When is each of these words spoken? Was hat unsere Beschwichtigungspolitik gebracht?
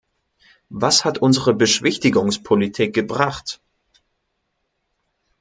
Was 0.71 1.05
hat 1.05 1.19
unsere 1.19 1.53
Beschwichtigungspolitik 1.53 2.91
gebracht? 2.95 3.61